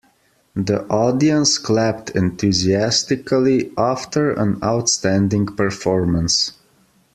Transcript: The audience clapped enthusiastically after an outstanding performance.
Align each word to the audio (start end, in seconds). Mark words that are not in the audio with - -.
The 0.55 0.83
audience 0.87 1.59
clapped 1.59 2.15
enthusiastically 2.15 3.71
after 3.77 4.31
an 4.31 4.57
outstanding 4.63 5.45
performance. 5.45 6.53